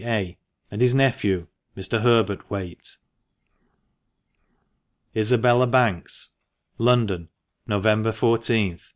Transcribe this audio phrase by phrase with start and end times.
[0.03, 0.35] A.,
[0.71, 1.45] and his nephew,
[1.77, 2.01] Mr.
[2.01, 2.97] Herbert Whaite.
[5.13, 6.29] ISABELLA BANKS.
[6.79, 7.29] London,
[7.67, 8.89] November I4th, 1896.